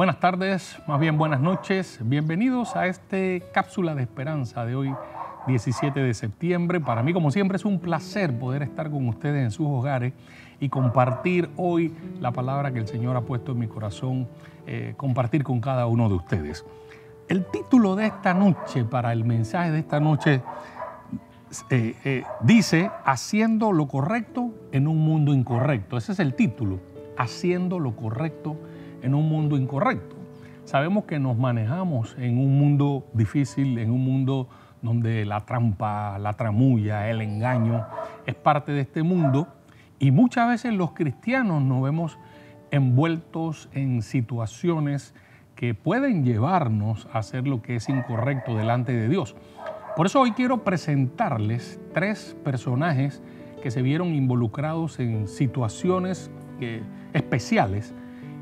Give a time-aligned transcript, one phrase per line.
[0.00, 1.98] Buenas tardes, más bien buenas noches.
[2.02, 4.94] Bienvenidos a este cápsula de esperanza de hoy,
[5.46, 6.80] 17 de septiembre.
[6.80, 10.14] Para mí, como siempre, es un placer poder estar con ustedes en sus hogares
[10.58, 14.26] y compartir hoy la palabra que el Señor ha puesto en mi corazón,
[14.66, 16.64] eh, compartir con cada uno de ustedes.
[17.28, 20.40] El título de esta noche, para el mensaje de esta noche,
[21.68, 25.98] eh, eh, dice, haciendo lo correcto en un mundo incorrecto.
[25.98, 26.80] Ese es el título,
[27.18, 28.56] haciendo lo correcto
[29.14, 30.16] un mundo incorrecto.
[30.64, 34.48] Sabemos que nos manejamos en un mundo difícil, en un mundo
[34.82, 37.86] donde la trampa, la tramulla, el engaño
[38.26, 39.48] es parte de este mundo
[39.98, 42.18] y muchas veces los cristianos nos vemos
[42.70, 45.14] envueltos en situaciones
[45.56, 49.36] que pueden llevarnos a hacer lo que es incorrecto delante de Dios.
[49.96, 53.22] Por eso hoy quiero presentarles tres personajes
[53.62, 56.30] que se vieron involucrados en situaciones
[57.12, 57.94] especiales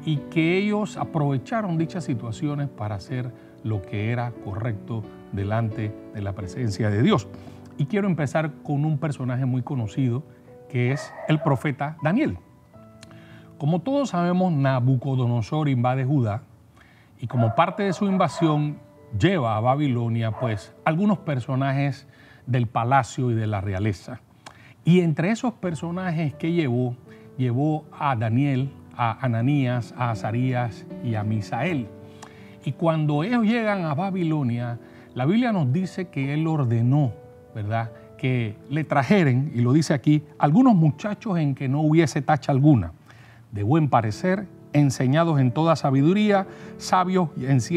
[0.09, 3.31] y que ellos aprovecharon dichas situaciones para hacer
[3.63, 7.29] lo que era correcto delante de la presencia de Dios.
[7.77, 10.23] Y quiero empezar con un personaje muy conocido
[10.71, 12.39] que es el profeta Daniel.
[13.59, 16.41] Como todos sabemos, Nabucodonosor invade Judá
[17.21, 18.79] y como parte de su invasión
[19.21, 22.09] lleva a Babilonia pues algunos personajes
[22.47, 24.23] del palacio y de la realeza.
[24.87, 26.97] Y entre esos personajes que llevó,
[27.37, 31.87] llevó a Daniel, a Ananías, a Azarías y a Misael.
[32.65, 34.79] Y cuando ellos llegan a Babilonia,
[35.15, 37.13] la Biblia nos dice que él ordenó,
[37.55, 37.93] ¿verdad?
[38.19, 42.93] Que le trajeren, y lo dice aquí, algunos muchachos en que no hubiese tacha alguna,
[43.53, 47.61] de buen parecer, enseñados en toda sabiduría, sabios en